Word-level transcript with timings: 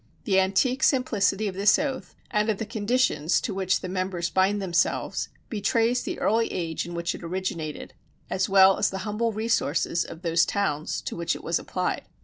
The 0.23 0.39
antique 0.39 0.81
simplicity 0.81 1.47
of 1.47 1.53
this 1.53 1.77
oath, 1.77 2.15
and 2.31 2.49
of 2.49 2.57
the 2.57 2.65
conditions 2.65 3.39
to 3.41 3.53
which 3.53 3.81
the 3.81 3.87
members 3.87 4.31
bind 4.31 4.59
themselves, 4.59 5.29
betrays 5.47 6.01
the 6.01 6.17
early 6.19 6.51
age 6.51 6.87
in 6.87 6.95
which 6.95 7.13
it 7.13 7.21
originated, 7.21 7.93
as 8.27 8.49
well 8.49 8.79
as 8.79 8.89
the 8.89 9.05
humble 9.05 9.31
resources 9.31 10.03
of 10.03 10.23
those 10.23 10.43
towns 10.43 11.01
to 11.03 11.15
which 11.15 11.35
it 11.35 11.43
was 11.43 11.59
applied. 11.59 12.05